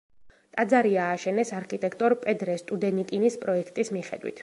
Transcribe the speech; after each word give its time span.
ტაძარი 0.55 0.95
ააშენეს 1.03 1.53
არქიტექტორ 1.59 2.17
პეტრე 2.25 2.59
სტუდენიკინის 2.65 3.43
პროექტის 3.45 3.99
მიხედვით. 3.99 4.39